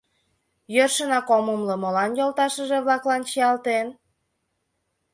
Йӧршынак 0.73 1.27
ом 1.35 1.45
умыло, 1.53 1.75
молан 1.83 2.11
йолташыже-влаклан 2.19 3.21
чиялтен? 3.29 3.87